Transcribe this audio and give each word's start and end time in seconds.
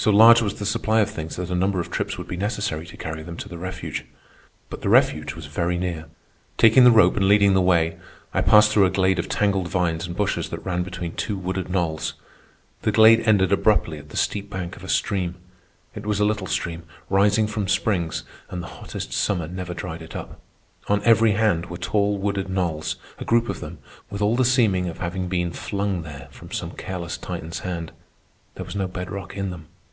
So 0.00 0.12
large 0.12 0.40
was 0.40 0.54
the 0.54 0.64
supply 0.64 1.00
of 1.00 1.10
things 1.10 1.34
that 1.36 1.50
a 1.50 1.56
number 1.56 1.80
of 1.80 1.90
trips 1.90 2.16
would 2.16 2.28
be 2.28 2.36
necessary 2.36 2.86
to 2.86 2.96
carry 2.96 3.24
them 3.24 3.36
to 3.38 3.48
the 3.48 3.58
refuge. 3.58 4.04
But 4.70 4.80
the 4.80 4.88
refuge 4.88 5.34
was 5.34 5.46
very 5.46 5.76
near. 5.76 6.06
Taking 6.56 6.84
the 6.84 6.92
rope 6.92 7.16
and 7.16 7.26
leading 7.26 7.52
the 7.52 7.60
way, 7.60 7.96
I 8.32 8.40
passed 8.40 8.70
through 8.70 8.84
a 8.86 8.90
glade 8.90 9.18
of 9.18 9.28
tangled 9.28 9.66
vines 9.66 10.06
and 10.06 10.14
bushes 10.16 10.50
that 10.50 10.64
ran 10.64 10.84
between 10.84 11.16
two 11.16 11.36
wooded 11.36 11.68
knolls. 11.68 12.14
The 12.82 12.92
glade 12.92 13.22
ended 13.26 13.50
abruptly 13.50 13.98
at 13.98 14.10
the 14.10 14.16
steep 14.16 14.48
bank 14.48 14.76
of 14.76 14.84
a 14.84 14.88
stream. 14.88 15.34
It 15.96 16.06
was 16.06 16.20
a 16.20 16.24
little 16.24 16.46
stream, 16.46 16.84
rising 17.10 17.48
from 17.48 17.66
springs, 17.66 18.22
and 18.50 18.62
the 18.62 18.68
hottest 18.78 19.12
summer 19.12 19.48
never 19.48 19.74
dried 19.74 20.00
it 20.00 20.14
up. 20.14 20.38
On 20.86 21.02
every 21.02 21.32
hand 21.32 21.66
were 21.66 21.76
tall 21.76 22.16
wooded 22.18 22.48
knolls, 22.48 22.94
a 23.18 23.24
group 23.24 23.48
of 23.48 23.58
them, 23.58 23.78
with 24.10 24.22
all 24.22 24.36
the 24.36 24.44
seeming 24.44 24.88
of 24.88 24.98
having 24.98 25.26
been 25.26 25.50
flung 25.50 26.02
there 26.02 26.28
from 26.30 26.52
some 26.52 26.70
careless 26.70 27.18
Titan's 27.18 27.58
hand. 27.58 27.90
There 28.54 28.64
was 28.64 28.76
no 28.76 28.86
bed 28.86 29.10
rock 29.10 29.36
in 29.36 29.50
them. 29.50 29.66